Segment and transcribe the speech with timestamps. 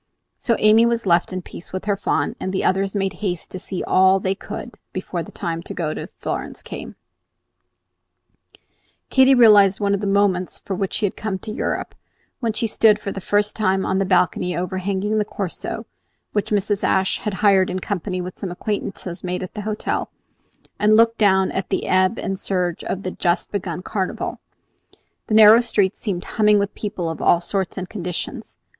[0.35, 3.59] So Amy was left in peace with her fawn, and the others made haste to
[3.59, 6.61] see all they could before the time came to go to Florence.
[6.63, 6.95] [Illustration: Amy
[8.55, 9.35] was left in peace with her fawn.] Katy
[9.75, 11.93] realized one of the "moments" for which she had come to Europe
[12.39, 15.85] when she stood for the first time on the balcony overhanging the Corso,
[16.33, 16.83] which Mrs.
[16.83, 20.09] Ashe had hired in company with some acquaintances made at the hotel,
[20.79, 24.39] and looked down at the ebb and surge of the just begun Carnival.
[25.27, 28.57] The narrow street seemed humming with people of all sorts and conditions.